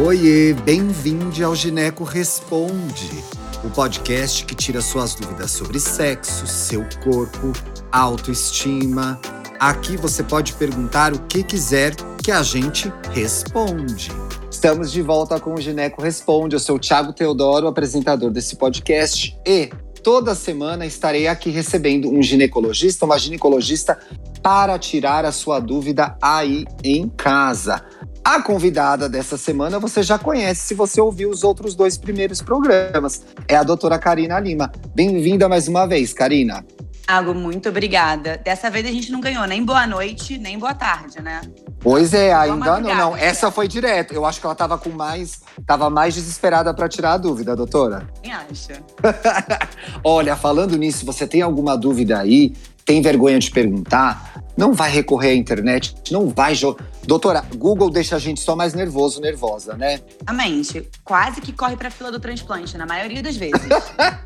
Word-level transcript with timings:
Oiê, 0.00 0.54
bem-vindo 0.54 1.44
ao 1.44 1.54
Gineco 1.54 2.02
Responde, 2.02 3.22
o 3.62 3.68
podcast 3.68 4.42
que 4.46 4.54
tira 4.54 4.80
suas 4.80 5.14
dúvidas 5.14 5.50
sobre 5.50 5.78
sexo, 5.78 6.46
seu 6.46 6.82
corpo, 7.04 7.52
autoestima. 7.92 9.20
Aqui 9.60 9.98
você 9.98 10.22
pode 10.22 10.54
perguntar 10.54 11.12
o 11.12 11.18
que 11.26 11.44
quiser 11.44 11.94
que 12.24 12.30
a 12.32 12.42
gente 12.42 12.90
responde. 13.12 14.10
Estamos 14.50 14.90
de 14.90 15.02
volta 15.02 15.38
com 15.38 15.52
o 15.52 15.60
Gineco 15.60 16.00
Responde. 16.00 16.56
Eu 16.56 16.60
sou 16.60 16.76
o 16.76 16.80
Thiago 16.80 17.12
Teodoro, 17.12 17.66
apresentador 17.66 18.30
desse 18.30 18.56
podcast, 18.56 19.38
e 19.46 19.70
toda 20.02 20.34
semana 20.34 20.86
estarei 20.86 21.28
aqui 21.28 21.50
recebendo 21.50 22.08
um 22.08 22.22
ginecologista, 22.22 23.04
uma 23.04 23.18
ginecologista 23.18 23.98
para 24.42 24.78
tirar 24.78 25.24
a 25.24 25.32
sua 25.32 25.60
dúvida 25.60 26.16
aí 26.20 26.64
em 26.82 27.08
casa. 27.10 27.84
A 28.24 28.40
convidada 28.40 29.08
dessa 29.08 29.36
semana 29.36 29.80
você 29.80 30.00
já 30.00 30.16
conhece 30.16 30.68
se 30.68 30.74
você 30.74 31.00
ouviu 31.00 31.28
os 31.28 31.42
outros 31.42 31.74
dois 31.74 31.98
primeiros 31.98 32.40
programas. 32.40 33.22
É 33.48 33.56
a 33.56 33.64
doutora 33.64 33.98
Karina 33.98 34.38
Lima. 34.38 34.70
Bem-vinda 34.94 35.48
mais 35.48 35.66
uma 35.66 35.86
vez, 35.86 36.12
Karina. 36.12 36.64
Thiago, 37.04 37.34
muito 37.34 37.68
obrigada. 37.68 38.40
Dessa 38.42 38.70
vez 38.70 38.86
a 38.86 38.90
gente 38.90 39.10
não 39.10 39.20
ganhou 39.20 39.44
nem 39.44 39.64
boa 39.64 39.88
noite, 39.88 40.38
nem 40.38 40.56
boa 40.56 40.72
tarde, 40.72 41.20
né? 41.20 41.40
Pois 41.80 42.14
é, 42.14 42.32
ainda 42.32 42.78
não, 42.78 42.94
não. 42.94 43.16
Essa 43.16 43.50
foi 43.50 43.66
direto. 43.66 44.14
Eu 44.14 44.24
acho 44.24 44.38
que 44.40 44.46
ela 44.46 44.54
tava 44.54 44.78
com 44.78 44.90
mais, 44.90 45.40
tava 45.66 45.90
mais 45.90 46.14
desesperada 46.14 46.72
para 46.72 46.88
tirar 46.88 47.14
a 47.14 47.16
dúvida, 47.16 47.56
doutora. 47.56 48.08
Quem 48.22 48.32
acha? 48.32 48.80
Olha, 50.04 50.36
falando 50.36 50.78
nisso, 50.78 51.04
você 51.04 51.26
tem 51.26 51.42
alguma 51.42 51.76
dúvida 51.76 52.20
aí? 52.20 52.54
Tem 52.92 53.00
vergonha 53.00 53.38
de 53.38 53.50
perguntar? 53.50 54.32
não 54.54 54.74
vai 54.74 54.90
recorrer 54.90 55.30
à 55.30 55.34
internet, 55.34 55.94
não 56.10 56.28
vai 56.28 56.54
jogar. 56.54 56.84
Doutora, 57.06 57.42
Google 57.56 57.88
deixa 57.88 58.16
a 58.16 58.18
gente 58.18 58.38
só 58.38 58.54
mais 58.54 58.74
nervoso, 58.74 59.18
nervosa, 59.18 59.74
né? 59.78 60.00
Exatamente. 60.20 60.88
Quase 61.02 61.40
que 61.40 61.54
corre 61.54 61.74
pra 61.74 61.90
fila 61.90 62.12
do 62.12 62.20
transplante, 62.20 62.76
na 62.76 62.84
maioria 62.84 63.22
das 63.22 63.34
vezes. 63.34 63.62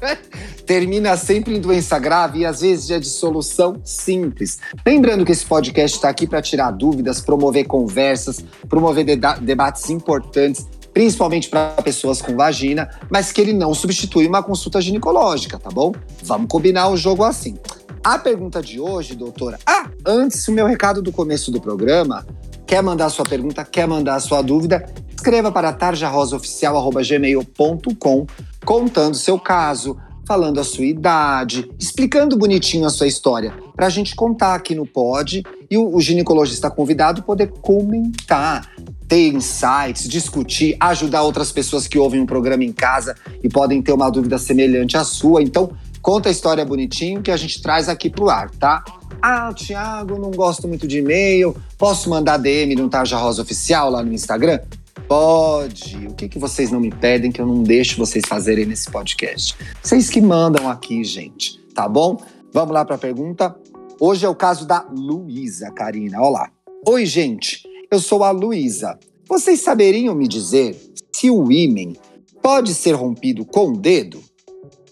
Termina 0.67 1.17
sempre 1.17 1.57
em 1.57 1.61
doença 1.61 1.97
grave 2.01 2.41
e 2.41 2.45
às 2.45 2.61
vezes 2.61 2.91
é 2.91 2.99
de 2.99 3.07
solução 3.07 3.81
simples. 3.85 4.59
Lembrando 4.85 5.25
que 5.25 5.31
esse 5.31 5.47
podcast 5.47 5.97
está 5.97 6.09
aqui 6.09 6.27
para 6.27 6.43
tirar 6.43 6.73
dúvidas, 6.73 7.21
promover 7.21 7.65
conversas, 7.67 8.45
promover 8.69 9.05
debates 9.41 9.89
importantes 9.91 10.67
principalmente 10.97 11.51
para 11.51 11.73
pessoas 11.83 12.23
com 12.23 12.35
vagina, 12.35 12.89
mas 13.11 13.31
que 13.31 13.39
ele 13.39 13.53
não 13.53 13.75
substitui 13.75 14.27
uma 14.27 14.43
consulta 14.43 14.81
ginecológica, 14.81 15.59
tá 15.59 15.69
bom? 15.69 15.93
Vamos 16.23 16.49
combinar 16.49 16.89
o 16.89 16.97
jogo 16.97 17.23
assim. 17.23 17.55
A 18.03 18.19
pergunta 18.19 18.63
de 18.63 18.81
hoje, 18.81 19.15
doutora. 19.15 19.59
Ah, 19.67 19.91
antes, 20.05 20.47
o 20.49 20.53
meu 20.53 20.67
recado 20.67 21.03
do 21.03 21.11
começo 21.11 21.51
do 21.51 21.61
programa. 21.61 22.25
Quer 22.67 22.83
mandar 22.83 23.09
sua 23.11 23.25
pergunta, 23.25 23.65
quer 23.65 23.87
mandar 23.87 24.19
sua 24.21 24.43
dúvida? 24.43 24.85
Escreva 25.15 25.53
para 25.53 25.73
tarjarosaoficial.gmail.com 25.73 28.27
contando 28.65 29.17
seu 29.17 29.39
caso, 29.39 29.97
falando 30.27 30.59
a 30.59 30.65
sua 30.65 30.85
idade, 30.85 31.71
explicando 31.79 32.37
bonitinho 32.37 32.85
a 32.85 32.91
sua 32.91 33.07
história, 33.07 33.55
para 33.77 33.87
a 33.87 33.91
gente 33.91 34.17
contar 34.17 34.57
aqui 34.57 34.75
no 34.75 34.85
pod 34.85 35.45
e 35.71 35.79
o, 35.79 35.95
o 35.95 36.01
ginecologista 36.01 36.69
convidado 36.69 37.23
poder 37.23 37.53
comentar, 37.63 38.69
ter 39.07 39.29
insights, 39.29 40.09
discutir, 40.09 40.77
ajudar 40.81 41.23
outras 41.23 41.53
pessoas 41.53 41.87
que 41.87 41.97
ouvem 41.99 42.19
o 42.19 42.25
um 42.25 42.27
programa 42.27 42.65
em 42.65 42.73
casa 42.73 43.15
e 43.43 43.49
podem 43.49 43.81
ter 43.81 43.93
uma 43.93 44.11
dúvida 44.11 44.37
semelhante 44.37 44.97
à 44.97 45.05
sua. 45.05 45.41
Então, 45.43 45.71
Conta 46.07 46.29
a 46.29 46.33
história 46.33 46.65
bonitinho 46.65 47.21
que 47.21 47.33
a 47.33 47.37
gente 47.37 47.61
traz 47.61 47.89
aqui 47.89 48.09
pro 48.09 48.31
ar, 48.31 48.49
tá? 48.49 48.85
Ah, 49.21 49.53
Thiago, 49.53 50.17
não 50.17 50.31
gosto 50.31 50.69
muito 50.69 50.87
de 50.87 50.99
e-mail. 50.99 51.57
Posso 51.77 52.09
mandar 52.09 52.37
DM 52.37 52.77
no 52.77 52.89
Tarja 52.89 53.17
Rosa 53.17 53.43
Oficial 53.43 53.91
lá 53.91 54.05
no 54.05 54.13
Instagram? 54.13 54.61
Pode. 55.09 56.07
O 56.07 56.15
que, 56.15 56.29
que 56.29 56.39
vocês 56.39 56.71
não 56.71 56.79
me 56.79 56.93
pedem 56.93 57.33
que 57.33 57.41
eu 57.41 57.47
não 57.47 57.61
deixo 57.61 57.99
vocês 57.99 58.23
fazerem 58.25 58.65
nesse 58.67 58.89
podcast? 58.89 59.57
Vocês 59.83 60.09
que 60.09 60.21
mandam 60.21 60.71
aqui, 60.71 61.03
gente, 61.03 61.59
tá 61.75 61.89
bom? 61.89 62.23
Vamos 62.53 62.73
lá 62.73 62.85
para 62.85 62.95
a 62.95 62.99
pergunta. 62.99 63.57
Hoje 63.99 64.25
é 64.25 64.29
o 64.29 64.35
caso 64.37 64.65
da 64.65 64.87
Luísa, 64.89 65.73
Karina. 65.73 66.23
Olá. 66.23 66.53
Oi, 66.87 67.05
gente. 67.05 67.65
Eu 67.91 67.99
sou 67.99 68.23
a 68.23 68.31
Luísa. 68.31 68.97
Vocês 69.29 69.61
saberiam 69.61 70.15
me 70.15 70.29
dizer 70.29 70.81
se 71.13 71.33
o 71.33 71.51
ímen 71.51 71.97
pode 72.41 72.75
ser 72.75 72.93
rompido 72.93 73.45
com 73.45 73.73
o 73.73 73.77
dedo? 73.77 74.23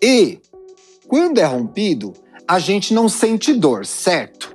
E 0.02 0.40
quando 1.06 1.38
é 1.38 1.44
rompido, 1.44 2.12
a 2.46 2.58
gente 2.58 2.92
não 2.92 3.08
sente 3.08 3.52
dor, 3.52 3.86
certo? 3.86 4.54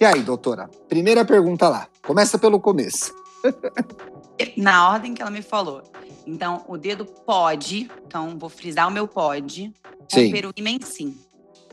E 0.00 0.04
aí, 0.04 0.22
doutora? 0.22 0.68
Primeira 0.88 1.24
pergunta 1.24 1.68
lá. 1.68 1.88
Começa 2.04 2.38
pelo 2.38 2.60
começo. 2.60 3.14
Na 4.56 4.90
ordem 4.90 5.14
que 5.14 5.22
ela 5.22 5.30
me 5.30 5.42
falou. 5.42 5.82
Então, 6.26 6.64
o 6.68 6.76
dedo 6.76 7.04
pode, 7.04 7.90
então 8.06 8.38
vou 8.38 8.48
frisar 8.48 8.88
o 8.88 8.90
meu 8.90 9.06
pode, 9.06 9.72
romper 10.12 10.46
o 10.46 10.52
ímã 10.56 10.78
sim, 10.82 11.16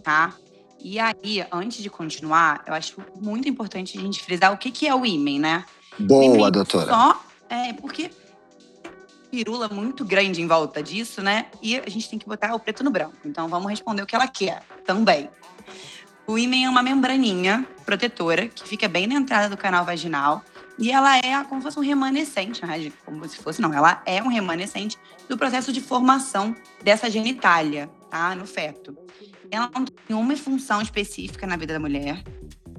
tá? 0.03 0.33
E 0.81 0.99
aí, 0.99 1.45
antes 1.51 1.83
de 1.83 1.89
continuar, 1.89 2.63
eu 2.65 2.73
acho 2.73 2.97
muito 3.19 3.47
importante 3.47 3.97
a 3.97 4.01
gente 4.01 4.23
frisar 4.23 4.53
o 4.53 4.57
que, 4.57 4.71
que 4.71 4.87
é 4.87 4.95
o 4.95 5.05
ímã, 5.05 5.39
né? 5.39 5.65
Boa, 5.99 6.49
doutora. 6.49 6.87
Só, 6.87 7.23
é, 7.49 7.73
porque 7.73 8.09
pirula 9.29 9.67
muito 9.69 10.03
grande 10.03 10.41
em 10.41 10.47
volta 10.47 10.81
disso, 10.81 11.21
né? 11.21 11.45
E 11.61 11.77
a 11.77 11.89
gente 11.89 12.09
tem 12.09 12.19
que 12.19 12.27
botar 12.27 12.53
o 12.53 12.59
preto 12.59 12.83
no 12.83 12.89
branco. 12.89 13.15
Então 13.25 13.47
vamos 13.47 13.69
responder 13.69 14.01
o 14.01 14.05
que 14.05 14.15
ela 14.15 14.27
quer 14.27 14.63
também. 14.85 15.29
O 16.27 16.37
ímen 16.37 16.65
é 16.65 16.69
uma 16.69 16.83
membraninha 16.83 17.67
protetora 17.85 18.47
que 18.47 18.67
fica 18.67 18.87
bem 18.87 19.07
na 19.07 19.15
entrada 19.15 19.49
do 19.49 19.57
canal 19.57 19.83
vaginal 19.83 20.43
e 20.77 20.91
ela 20.91 21.17
é 21.17 21.43
como 21.43 21.59
se 21.59 21.65
fosse 21.65 21.79
um 21.79 21.81
remanescente, 21.81 22.65
né? 22.65 22.91
como 23.03 23.27
se 23.27 23.37
fosse 23.37 23.61
não, 23.61 23.73
ela 23.73 24.01
é 24.05 24.21
um 24.21 24.27
remanescente 24.27 24.97
do 25.27 25.37
processo 25.37 25.73
de 25.73 25.81
formação 25.81 26.55
dessa 26.81 27.09
genitália, 27.09 27.89
tá? 28.09 28.33
No 28.33 28.45
feto. 28.45 28.95
Ela 29.51 29.69
não 29.73 29.83
tem 29.83 29.95
nenhuma 30.07 30.35
função 30.37 30.81
específica 30.81 31.45
na 31.45 31.57
vida 31.57 31.73
da 31.73 31.79
mulher. 31.79 32.23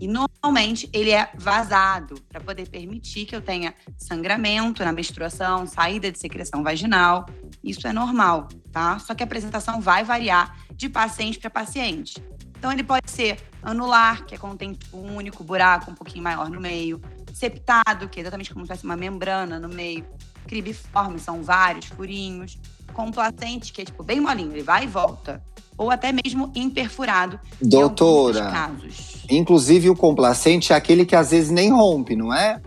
E 0.00 0.09
normalmente 0.09 0.88
ele 0.94 1.11
é 1.11 1.31
vazado 1.34 2.15
para 2.28 2.41
poder 2.41 2.66
permitir 2.69 3.27
que 3.27 3.37
eu 3.37 3.43
tenha 3.43 3.75
sangramento 3.99 4.83
na 4.83 4.93
menstruação, 4.93 5.66
saída 5.66 6.11
de 6.11 6.19
secreção 6.19 6.62
vaginal. 6.62 7.27
Isso 7.62 7.87
é 7.87 7.93
normal, 7.93 8.49
tá? 8.72 8.99
Só 8.99 9.15
que 9.15 9.22
a 9.22 9.27
apresentação 9.27 9.78
vai 9.78 10.03
variar 10.03 10.56
de 10.75 10.88
paciente 10.88 11.38
para 11.38 11.50
paciente. 11.50 12.15
Então 12.59 12.72
ele 12.72 12.83
pode 12.83 13.11
ser 13.11 13.38
anular, 13.62 14.25
que 14.25 14.34
é 14.34 14.38
tem 14.56 14.72
tipo, 14.72 14.97
um 14.97 15.16
único 15.16 15.44
buraco 15.44 15.91
um 15.91 15.94
pouquinho 15.94 16.25
maior 16.25 16.49
no 16.49 16.61
meio, 16.61 17.00
septado, 17.34 18.09
que 18.09 18.21
é 18.21 18.22
exatamente 18.22 18.53
como 18.53 18.65
se 18.65 18.72
fosse 18.72 18.84
uma 18.84 18.97
membrana 18.97 19.59
no 19.59 19.69
meio, 19.69 20.06
cribiforme, 20.47 21.19
são 21.19 21.43
vários 21.43 21.87
furinhos, 21.87 22.59
complacente, 22.91 23.73
que 23.73 23.83
é 23.83 23.84
tipo 23.84 24.03
bem 24.03 24.21
molinho, 24.21 24.53
ele 24.53 24.62
vai 24.62 24.84
e 24.84 24.87
volta 24.87 25.43
ou 25.81 25.91
até 25.91 26.12
mesmo 26.12 26.53
imperfurado. 26.55 27.41
Doutora, 27.59 28.71
inclusive 29.31 29.89
o 29.89 29.97
complacente 29.97 30.75
é 30.75 30.77
aquele 30.77 31.06
que 31.06 31.17
às 31.17 31.31
vezes 31.31 31.50
nem 31.50 31.73
rompe, 31.73 32.15
não 32.15 32.34
é? 32.34 32.61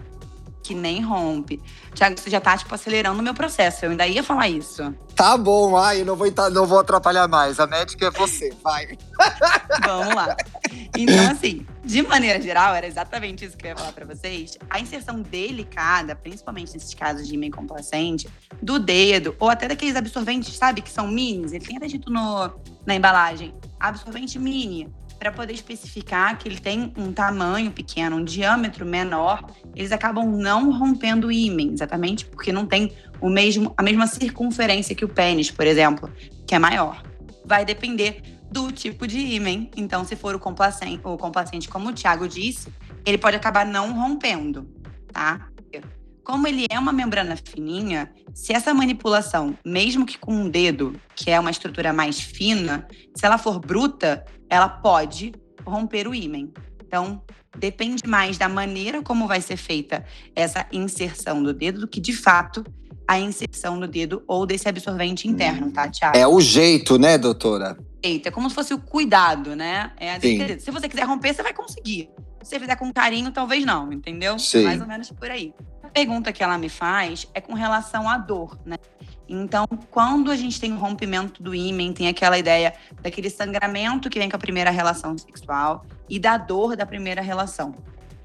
Que 0.64 0.74
nem 0.74 1.00
rompe. 1.00 1.62
Tiago, 1.94 2.20
você 2.20 2.28
já 2.32 2.42
tá, 2.42 2.58
tipo, 2.58 2.74
acelerando 2.74 3.20
o 3.20 3.24
meu 3.24 3.36
processo. 3.36 3.86
Eu 3.86 3.92
ainda 3.92 4.08
ia 4.08 4.24
falar 4.24 4.50
isso. 4.50 4.96
Tá 5.16 5.38
bom, 5.38 5.78
ai, 5.78 6.04
não 6.04 6.16
vou, 6.16 6.28
não 6.52 6.66
vou 6.66 6.80
atrapalhar 6.80 7.28
mais. 7.28 7.60
A 7.60 7.68
médica 7.68 8.08
é 8.08 8.12
você, 8.12 8.52
vai. 8.64 8.98
Vamos 9.86 10.16
lá. 10.16 10.36
Então, 10.98 11.32
assim, 11.32 11.68
de 11.94 12.02
maneira 12.02 12.42
geral, 12.42 12.74
era 12.74 12.88
exatamente 12.88 13.46
isso 13.46 13.56
que 13.56 13.68
eu 13.68 13.70
ia 13.70 13.78
falar 13.78 13.94
para 13.94 14.04
vocês. 14.04 14.58
A 14.68 14.80
inserção 14.80 15.22
delicada, 15.22 16.16
principalmente 16.16 16.74
nesses 16.74 16.92
casos 16.96 17.28
de 17.28 17.36
e 17.38 17.52
complacente, 17.52 18.28
do 18.60 18.80
dedo, 18.80 19.36
ou 19.40 19.48
até 19.48 19.68
daqueles 19.68 19.96
absorventes, 19.96 20.56
sabe, 20.56 20.82
que 20.82 20.90
são 20.90 21.08
minis, 21.08 21.54
ele 21.54 21.64
tem 21.64 21.78
até 21.78 21.86
dito 21.86 22.12
no, 22.12 22.52
na 22.84 22.96
embalagem, 22.96 23.54
absorvente 23.80 24.40
mini, 24.40 24.92
para 25.20 25.32
poder 25.32 25.54
especificar 25.54 26.36
que 26.40 26.50
ele 26.50 26.58
tem 26.58 26.92
um 26.98 27.14
tamanho 27.14 27.70
pequeno, 27.70 28.16
um 28.16 28.24
diâmetro 28.24 28.88
menor, 28.88 29.46
eles 29.76 29.92
acabam 29.92 30.26
não 30.26 30.72
rompendo 30.72 31.28
o 31.28 31.32
ímã, 31.32 31.74
exatamente 31.74 32.26
porque 32.26 32.52
não 32.52 32.66
tem 32.66 32.92
o 33.22 33.30
mesmo, 33.30 33.72
a 33.78 33.84
mesma 33.84 34.08
circunferência 34.08 34.96
que 34.96 35.06
o 35.06 35.10
pênis, 35.10 35.52
por 35.52 35.68
exemplo, 35.68 36.12
que 36.48 36.56
é 36.56 36.60
maior. 36.60 37.04
Vai 37.46 37.64
depender 37.64 38.33
do 38.54 38.72
tipo 38.72 39.08
de 39.08 39.18
ímã. 39.18 39.68
Então, 39.76 40.06
se 40.06 40.16
for 40.16 40.36
o 40.36 40.40
complacente, 40.40 41.02
o 41.04 41.18
complacente, 41.18 41.68
como 41.68 41.90
o 41.90 41.94
Thiago 41.94 42.28
disse, 42.28 42.72
ele 43.04 43.18
pode 43.18 43.36
acabar 43.36 43.66
não 43.66 43.92
rompendo, 43.94 44.70
tá? 45.12 45.50
Como 46.24 46.48
ele 46.48 46.66
é 46.70 46.80
uma 46.80 46.94
membrana 46.94 47.36
fininha, 47.36 48.10
se 48.34 48.54
essa 48.54 48.74
manipulação, 48.74 49.58
mesmo 49.66 50.06
que 50.06 50.18
com 50.18 50.34
um 50.34 50.50
dedo, 50.50 50.96
que 51.16 51.30
é 51.30 51.38
uma 51.38 51.52
estrutura 51.52 51.92
mais 51.92 52.22
fina, 52.22 52.88
se 53.14 53.26
ela 53.26 53.38
for 53.38 53.60
bruta, 53.60 54.24
ela 54.50 54.70
pode 54.70 55.34
romper 55.66 56.08
o 56.08 56.16
ímã. 56.16 56.48
Então, 56.86 57.22
depende 57.58 58.04
mais 58.08 58.38
da 58.38 58.48
maneira 58.48 59.02
como 59.02 59.28
vai 59.28 59.42
ser 59.42 59.58
feita 59.58 60.06
essa 60.34 60.66
inserção 60.72 61.44
do 61.44 61.54
dedo 61.54 61.82
do 61.82 61.88
que, 61.88 62.00
de 62.00 62.14
fato, 62.14 62.64
a 63.06 63.20
inserção 63.20 63.78
do 63.78 63.88
dedo 63.88 64.24
ou 64.26 64.46
desse 64.46 64.70
absorvente 64.70 65.28
interno, 65.28 65.72
tá, 65.72 65.90
Tiago? 65.90 66.16
É 66.16 66.26
o 66.26 66.40
jeito, 66.40 66.98
né, 66.98 67.18
doutora? 67.18 67.78
É 68.04 68.32
como 68.32 68.50
se 68.50 68.56
fosse 68.56 68.74
o 68.74 68.80
cuidado, 68.80 69.56
né? 69.56 69.94
É 69.98 70.20
Se 70.60 70.70
você 70.70 70.90
quiser 70.90 71.04
romper, 71.04 71.34
você 71.34 71.42
vai 71.42 71.54
conseguir. 71.54 72.10
Se 72.42 72.50
você 72.50 72.60
fizer 72.60 72.76
com 72.76 72.92
carinho, 72.92 73.32
talvez 73.32 73.66
não, 73.66 73.94
entendeu? 73.94 74.38
Sim. 74.38 74.66
Mais 74.66 74.82
ou 74.82 74.88
menos 74.88 75.10
por 75.10 75.32
aí. 75.32 75.54
A 75.82 75.88
pergunta 75.88 76.34
que 76.34 76.44
ela 76.44 76.58
me 76.58 76.68
faz 76.68 77.26
é 77.34 77.40
com 77.40 77.54
relação 77.54 78.10
à 78.10 78.18
dor, 78.18 78.60
né? 78.66 78.76
Então, 79.28 79.66
quando 79.90 80.30
a 80.30 80.36
gente 80.36 80.60
tem 80.60 80.74
o 80.74 80.78
rompimento 80.78 81.42
do 81.42 81.56
ímen, 81.56 81.94
tem 81.94 82.10
aquela 82.10 82.38
ideia 82.38 82.74
daquele 83.02 83.30
sangramento 83.30 84.10
que 84.10 84.20
vem 84.20 84.30
com 84.30 84.36
a 84.36 84.40
primeira 84.40 84.70
relação 84.70 85.18
sexual 85.18 85.86
e 86.10 86.20
da 86.20 86.38
dor 86.38 86.76
da 86.76 86.86
primeira 86.86 87.22
relação, 87.22 87.74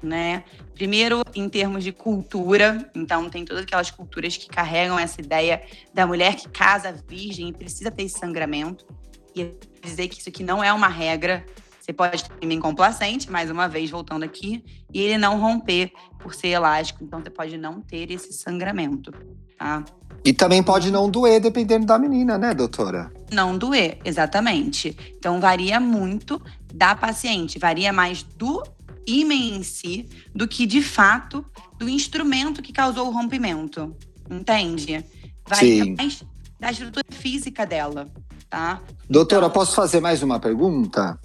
né? 0.03 0.43
Primeiro, 0.75 1.21
em 1.33 1.47
termos 1.47 1.85
de 1.85 1.93
cultura, 1.93 2.89
então 2.93 3.29
tem 3.29 3.45
todas 3.45 3.63
aquelas 3.63 3.89
culturas 3.89 4.35
que 4.35 4.47
carregam 4.47 4.99
essa 4.99 5.21
ideia 5.21 5.63
da 5.93 6.05
mulher 6.05 6.35
que 6.35 6.49
casa 6.49 6.93
virgem 7.07 7.47
e 7.47 7.53
precisa 7.53 7.89
ter 7.89 8.03
esse 8.03 8.19
sangramento. 8.19 8.85
E 9.35 9.53
dizer 9.81 10.07
que 10.07 10.19
isso 10.19 10.29
aqui 10.29 10.43
não 10.43 10.63
é 10.63 10.71
uma 10.73 10.87
regra, 10.87 11.45
você 11.79 11.93
pode 11.93 12.23
ter 12.23 12.33
ímen 12.41 12.59
complacente, 12.59 13.31
mais 13.31 13.49
uma 13.49 13.67
vez 13.67 13.89
voltando 13.89 14.23
aqui, 14.23 14.63
e 14.93 15.01
ele 15.01 15.17
não 15.17 15.39
romper 15.39 15.91
por 16.19 16.35
ser 16.35 16.49
elástico. 16.49 17.03
Então 17.03 17.19
você 17.19 17.29
pode 17.29 17.57
não 17.57 17.81
ter 17.81 18.11
esse 18.11 18.31
sangramento, 18.33 19.11
tá? 19.57 19.83
E 20.23 20.33
também 20.33 20.61
pode 20.61 20.91
não 20.91 21.09
doer 21.09 21.39
dependendo 21.39 21.85
da 21.85 21.97
menina, 21.97 22.37
né, 22.37 22.53
doutora? 22.53 23.11
Não 23.31 23.57
doer, 23.57 23.99
exatamente. 24.03 24.95
Então 25.17 25.39
varia 25.39 25.79
muito 25.79 26.41
da 26.73 26.93
paciente, 26.93 27.57
varia 27.57 27.93
mais 27.93 28.21
do 28.21 28.61
ímen 29.07 29.55
em 29.55 29.63
si 29.63 30.07
do 30.35 30.47
que 30.47 30.65
de 30.65 30.81
fato 30.81 31.43
do 31.77 31.89
instrumento 31.89 32.61
que 32.61 32.73
causou 32.73 33.07
o 33.07 33.11
rompimento. 33.11 33.95
Entende? 34.29 35.03
Varia 35.47 35.83
Sim. 35.85 35.95
mais 35.97 36.23
da 36.59 36.69
estrutura 36.69 37.05
física 37.09 37.65
dela, 37.65 38.11
tá? 38.49 38.81
Doutora, 39.09 39.45
Então- 39.45 39.51
posso 39.53 39.75
fazer 39.75 39.99
mais 39.99 40.23
uma 40.23 40.39
pergunta? 40.39 41.19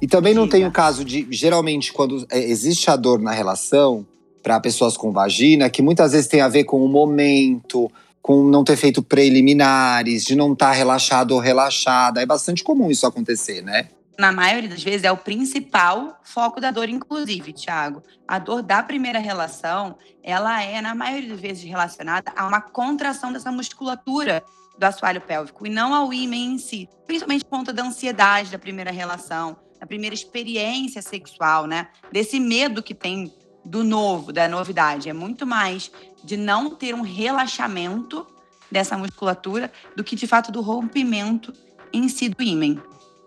E 0.00 0.06
também 0.06 0.34
não 0.34 0.44
Diga. 0.44 0.56
tem 0.58 0.66
o 0.66 0.72
caso 0.72 1.04
de, 1.04 1.26
geralmente, 1.30 1.92
quando 1.92 2.26
é, 2.30 2.38
existe 2.38 2.90
a 2.90 2.96
dor 2.96 3.18
na 3.18 3.32
relação, 3.32 4.06
para 4.42 4.60
pessoas 4.60 4.96
com 4.96 5.10
vagina, 5.10 5.68
que 5.70 5.82
muitas 5.82 6.12
vezes 6.12 6.28
tem 6.28 6.40
a 6.40 6.48
ver 6.48 6.64
com 6.64 6.84
o 6.84 6.88
momento, 6.88 7.90
com 8.22 8.44
não 8.44 8.62
ter 8.62 8.76
feito 8.76 9.02
preliminares, 9.02 10.24
de 10.24 10.36
não 10.36 10.52
estar 10.52 10.70
relaxado 10.72 11.32
ou 11.32 11.40
relaxada. 11.40 12.20
É 12.22 12.26
bastante 12.26 12.62
comum 12.62 12.90
isso 12.90 13.06
acontecer, 13.06 13.62
né? 13.62 13.88
na 14.18 14.32
maioria 14.32 14.70
das 14.70 14.82
vezes, 14.82 15.04
é 15.04 15.12
o 15.12 15.16
principal 15.18 16.18
foco 16.22 16.58
da 16.58 16.70
dor, 16.70 16.88
inclusive, 16.88 17.52
Thiago. 17.52 18.02
A 18.26 18.38
dor 18.38 18.62
da 18.62 18.82
primeira 18.82 19.18
relação, 19.18 19.94
ela 20.22 20.62
é, 20.62 20.80
na 20.80 20.94
maioria 20.94 21.28
das 21.28 21.40
vezes, 21.40 21.62
relacionada 21.64 22.32
a 22.34 22.46
uma 22.48 22.62
contração 22.62 23.30
dessa 23.30 23.52
musculatura 23.52 24.42
do 24.78 24.84
assoalho 24.84 25.20
pélvico 25.20 25.66
e 25.66 25.70
não 25.70 25.94
ao 25.94 26.12
ímen 26.12 26.54
em 26.54 26.58
si. 26.58 26.88
Principalmente 27.06 27.44
por 27.44 27.58
conta 27.58 27.72
da 27.72 27.82
ansiedade 27.82 28.50
da 28.50 28.58
primeira 28.58 28.90
relação, 28.90 29.56
da 29.80 29.86
primeira 29.86 30.14
experiência 30.14 31.00
sexual, 31.02 31.66
né? 31.66 31.88
Desse 32.12 32.38
medo 32.38 32.82
que 32.82 32.94
tem 32.94 33.32
do 33.64 33.82
novo, 33.82 34.32
da 34.32 34.48
novidade. 34.48 35.08
É 35.08 35.12
muito 35.12 35.46
mais 35.46 35.90
de 36.22 36.36
não 36.36 36.70
ter 36.70 36.94
um 36.94 37.02
relaxamento 37.02 38.26
dessa 38.70 38.96
musculatura 38.96 39.72
do 39.96 40.04
que, 40.04 40.16
de 40.16 40.26
fato, 40.26 40.52
do 40.52 40.60
rompimento 40.60 41.52
em 41.92 42.08
si 42.08 42.28
do 42.28 42.42
ímen, 42.42 42.80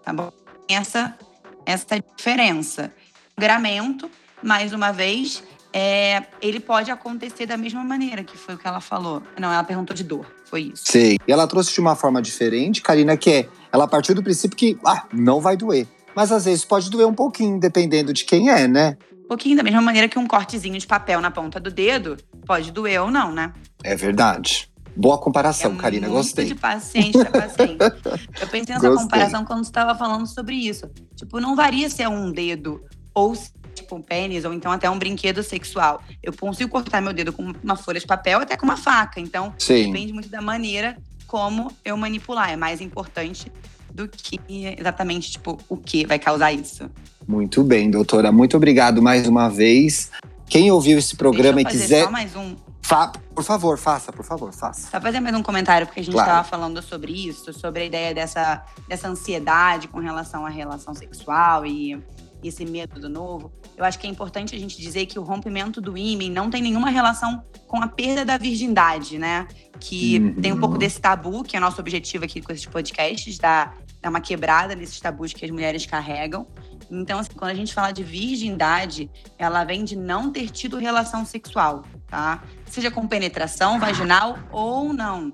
tá 0.03 0.13
bom? 0.13 0.31
essa 0.69 1.17
essa 1.65 1.99
diferença. 1.99 2.93
Sangramento, 3.35 4.09
mais 4.41 4.73
uma 4.73 4.91
vez, 4.91 5.43
é, 5.71 6.23
ele 6.41 6.59
pode 6.59 6.89
acontecer 6.89 7.45
da 7.45 7.55
mesma 7.55 7.83
maneira, 7.83 8.23
que 8.23 8.35
foi 8.35 8.55
o 8.55 8.57
que 8.57 8.67
ela 8.67 8.81
falou. 8.81 9.21
Não, 9.39 9.51
ela 9.51 9.63
perguntou 9.63 9.95
de 9.95 10.03
dor, 10.03 10.25
foi 10.49 10.71
isso. 10.73 10.83
Sim. 10.85 11.17
E 11.27 11.31
ela 11.31 11.47
trouxe 11.47 11.73
de 11.73 11.79
uma 11.79 11.95
forma 11.95 12.21
diferente, 12.21 12.81
Karina, 12.81 13.15
que 13.15 13.29
é, 13.29 13.49
ela 13.71 13.87
partiu 13.87 14.15
do 14.15 14.23
princípio 14.23 14.57
que, 14.57 14.77
ah, 14.85 15.05
não 15.13 15.39
vai 15.39 15.55
doer. 15.55 15.87
Mas 16.15 16.31
às 16.31 16.45
vezes 16.45 16.65
pode 16.65 16.89
doer 16.89 17.07
um 17.07 17.13
pouquinho, 17.13 17.59
dependendo 17.59 18.11
de 18.11 18.25
quem 18.25 18.49
é, 18.49 18.67
né? 18.67 18.97
Um 19.25 19.27
pouquinho 19.27 19.55
da 19.55 19.63
mesma 19.63 19.81
maneira 19.81 20.09
que 20.09 20.17
um 20.17 20.25
cortezinho 20.25 20.77
de 20.77 20.87
papel 20.87 21.21
na 21.21 21.29
ponta 21.29 21.59
do 21.59 21.69
dedo 21.69 22.17
pode 22.45 22.71
doer 22.71 23.01
ou 23.01 23.11
não, 23.11 23.31
né? 23.31 23.53
É 23.83 23.95
verdade. 23.95 24.69
Boa 24.95 25.17
comparação, 25.17 25.73
é 25.73 25.75
Karina, 25.77 26.09
gostei. 26.09 26.45
de 26.45 26.55
paciente 26.55 27.17
para 27.17 27.47
paciente. 27.47 27.77
Eu 28.41 28.47
pensei 28.47 28.73
nessa 28.75 28.89
Gostei. 28.89 29.03
comparação 29.03 29.45
quando 29.45 29.63
você 29.63 29.69
estava 29.69 29.95
falando 29.95 30.25
sobre 30.25 30.55
isso. 30.55 30.89
Tipo, 31.15 31.39
não 31.39 31.55
varia 31.55 31.89
se 31.89 32.01
é 32.01 32.09
um 32.09 32.31
dedo 32.31 32.83
ou 33.13 33.35
se 33.35 33.51
tipo 33.89 33.95
um 33.95 34.01
pênis 34.01 34.45
ou 34.45 34.53
então 34.53 34.71
até 34.71 34.87
um 34.89 34.99
brinquedo 34.99 35.41
sexual. 35.41 36.01
Eu 36.21 36.31
consigo 36.33 36.69
cortar 36.69 37.01
meu 37.01 37.11
dedo 37.11 37.33
com 37.33 37.51
uma 37.63 37.75
folha 37.75 37.99
de 37.99 38.05
papel 38.05 38.39
até 38.39 38.55
com 38.55 38.65
uma 38.65 38.77
faca. 38.77 39.19
Então, 39.19 39.53
Sim. 39.57 39.87
depende 39.91 40.13
muito 40.13 40.29
da 40.29 40.41
maneira 40.41 40.95
como 41.25 41.71
eu 41.83 41.97
manipular. 41.97 42.51
É 42.51 42.55
mais 42.55 42.79
importante 42.79 43.51
do 43.91 44.07
que 44.07 44.39
exatamente 44.77 45.31
tipo 45.31 45.57
o 45.67 45.75
que 45.75 46.05
vai 46.05 46.19
causar 46.19 46.53
isso. 46.53 46.89
Muito 47.27 47.63
bem, 47.63 47.89
doutora. 47.89 48.31
Muito 48.31 48.55
obrigado 48.55 49.01
mais 49.01 49.27
uma 49.27 49.49
vez. 49.49 50.11
Quem 50.47 50.71
ouviu 50.71 50.97
esse 50.97 51.15
programa 51.15 51.61
e 51.61 51.65
quiser. 51.65 52.03
só 52.05 52.11
mais 52.11 52.35
um 52.35 52.55
Fa- 52.81 53.11
Por 53.35 53.43
favor, 53.43 53.77
faça, 53.77 54.11
por 54.11 54.25
favor, 54.25 54.51
faça. 54.51 54.89
Só 54.89 54.99
fazer 54.99 55.19
mais 55.19 55.35
um 55.35 55.43
comentário, 55.43 55.85
porque 55.85 55.99
a 55.99 56.03
gente 56.03 56.11
Claro. 56.13 56.27
estava 56.27 56.47
falando 56.47 56.81
sobre 56.81 57.11
isso, 57.11 57.53
sobre 57.53 57.83
a 57.83 57.85
ideia 57.85 58.15
dessa, 58.15 58.65
dessa 58.87 59.07
ansiedade 59.07 59.87
com 59.87 59.99
relação 59.99 60.43
à 60.43 60.49
relação 60.49 60.95
sexual 60.95 61.67
e 61.67 62.01
esse 62.43 62.65
medo 62.65 62.99
do 62.99 63.09
novo. 63.09 63.51
Eu 63.75 63.83
acho 63.85 63.99
que 63.99 64.07
é 64.07 64.09
importante 64.09 64.55
a 64.55 64.59
gente 64.59 64.79
dizer 64.81 65.05
que 65.05 65.19
o 65.19 65.23
rompimento 65.23 65.81
do 65.81 65.97
ímen 65.97 66.29
não 66.31 66.49
tem 66.49 66.61
nenhuma 66.61 66.89
relação 66.89 67.43
com 67.67 67.81
a 67.81 67.87
perda 67.87 68.23
da 68.25 68.37
virgindade, 68.37 69.17
né? 69.17 69.47
Que 69.79 70.19
Uhum. 70.19 70.41
tem 70.41 70.51
um 70.53 70.59
pouco 70.59 70.77
desse 70.77 70.99
tabu, 70.99 71.43
que 71.43 71.55
é 71.55 71.59
nosso 71.59 71.79
objetivo 71.79 72.25
aqui 72.25 72.41
com 72.41 72.51
esses 72.51 72.65
podcasts, 72.65 73.37
dar, 73.37 73.77
dar 74.01 74.09
uma 74.09 74.21
quebrada 74.21 74.75
nesses 74.75 74.99
tabus 74.99 75.33
que 75.33 75.45
as 75.45 75.51
mulheres 75.51 75.85
carregam. 75.85 76.47
Então, 76.91 77.19
assim, 77.19 77.33
quando 77.35 77.51
a 77.51 77.55
gente 77.55 77.73
fala 77.73 77.91
de 77.91 78.03
virgindade, 78.03 79.09
ela 79.37 79.63
vem 79.63 79.83
de 79.83 79.95
não 79.95 80.31
ter 80.31 80.49
tido 80.49 80.77
relação 80.77 81.23
sexual, 81.25 81.83
tá? 82.07 82.43
Seja 82.65 82.89
com 82.89 83.07
penetração 83.07 83.79
vaginal 83.79 84.39
ou 84.51 84.91
não. 84.91 85.31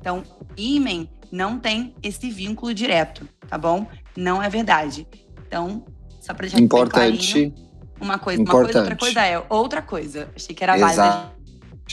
Então, 0.00 0.22
o 0.40 0.46
ímen 0.56 1.08
não 1.30 1.58
tem 1.58 1.94
esse 2.02 2.30
vínculo 2.30 2.72
direto, 2.74 3.28
tá 3.48 3.56
bom? 3.58 3.86
Não 4.16 4.42
é 4.42 4.48
verdade. 4.48 5.06
Então, 5.46 5.84
só 6.26 6.34
pra 6.34 6.46
clarinho, 6.48 6.64
Importante. 6.64 7.54
uma 8.00 8.18
coisa, 8.18 8.42
uma 8.42 8.50
coisa, 8.50 8.66
outra 8.66 8.80
Importante. 8.80 8.98
coisa 8.98 9.20
é 9.24 9.42
outra 9.48 9.82
coisa. 9.82 10.28
Achei 10.34 10.54
que 10.54 10.62
era 10.64 10.76
válida. 10.76 10.92
Exato. 10.92 11.36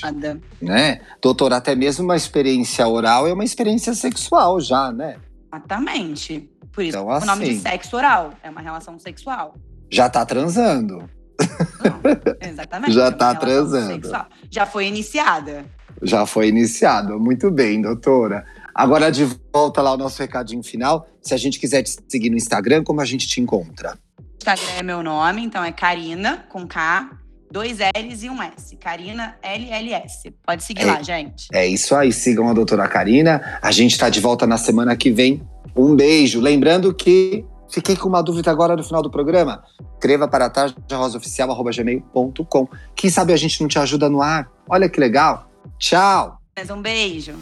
Nada. 0.01 0.41
Né? 0.59 1.01
Doutora, 1.21 1.57
até 1.57 1.75
mesmo 1.75 2.03
uma 2.03 2.15
experiência 2.15 2.87
oral 2.87 3.27
é 3.27 3.33
uma 3.33 3.43
experiência 3.43 3.93
sexual 3.93 4.59
já, 4.59 4.91
né? 4.91 5.17
Exatamente. 5.53 6.49
Por 6.71 6.83
isso, 6.83 6.97
Então, 6.97 7.07
o 7.07 7.25
nome 7.25 7.45
de 7.45 7.51
assim. 7.51 7.59
sexo 7.59 7.95
oral 7.95 8.33
é 8.41 8.49
uma 8.49 8.61
relação 8.61 8.97
sexual. 8.97 9.53
Já 9.91 10.09
tá 10.09 10.25
transando. 10.25 11.07
Não, 11.39 12.49
exatamente. 12.49 12.93
Já 12.95 13.05
é 13.05 13.11
tá 13.11 13.35
transando. 13.35 13.93
sexual. 13.93 14.25
Já 14.49 14.65
foi 14.65 14.87
iniciada. 14.87 15.63
Já 16.01 16.25
foi 16.25 16.47
iniciado. 16.47 17.19
Muito 17.19 17.51
bem, 17.51 17.79
doutora. 17.79 18.43
Agora 18.73 19.11
de 19.11 19.25
volta 19.53 19.83
lá 19.83 19.93
o 19.93 19.97
nosso 19.97 20.19
recadinho 20.19 20.63
final. 20.63 21.05
Se 21.21 21.35
a 21.35 21.37
gente 21.37 21.59
quiser 21.59 21.83
te 21.83 21.95
seguir 22.07 22.31
no 22.31 22.35
Instagram, 22.37 22.83
como 22.83 22.99
a 23.01 23.05
gente 23.05 23.27
te 23.27 23.39
encontra? 23.39 23.95
Instagram 24.43 24.73
é 24.77 24.83
meu 24.83 25.01
nome, 25.01 25.41
então 25.41 25.63
é 25.63 25.71
Karina, 25.71 26.43
com 26.49 26.67
K, 26.67 27.11
dois 27.49 27.77
L's 27.79 28.23
e 28.23 28.29
um 28.29 28.43
S. 28.43 28.75
Karina 28.75 29.37
LLS. 29.41 30.33
Pode 30.45 30.65
seguir 30.65 30.81
É. 30.81 30.85
lá, 30.87 31.01
gente. 31.01 31.47
É 31.53 31.65
isso 31.65 31.95
aí, 31.95 32.11
sigam 32.11 32.49
a 32.49 32.53
doutora 32.53 32.85
Karina. 32.89 33.57
A 33.61 33.71
gente 33.71 33.97
tá 33.97 34.09
de 34.09 34.19
volta 34.19 34.45
na 34.45 34.57
semana 34.57 34.97
que 34.97 35.09
vem. 35.11 35.41
Um 35.75 35.95
beijo. 35.95 36.39
Lembrando 36.41 36.93
que 36.93 37.45
fiquei 37.69 37.95
com 37.95 38.09
uma 38.09 38.21
dúvida 38.21 38.51
agora 38.51 38.75
no 38.75 38.83
final 38.83 39.01
do 39.01 39.09
programa. 39.09 39.63
Escreva 39.93 40.27
para 40.27 40.49
tarjarosaoficial.gmail.com. 40.49 42.67
Quem 42.95 43.09
sabe 43.09 43.31
a 43.31 43.37
gente 43.37 43.61
não 43.61 43.69
te 43.69 43.79
ajuda 43.79 44.09
no 44.09 44.21
ar? 44.21 44.51
Olha 44.69 44.89
que 44.89 44.99
legal. 44.99 45.49
Tchau! 45.79 46.37
Mais 46.57 46.69
um 46.69 46.81
beijo. 46.81 47.33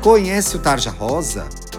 Conhece 0.00 0.56
o 0.56 0.58
Tarja 0.58 0.88
Rosa? 0.90 1.46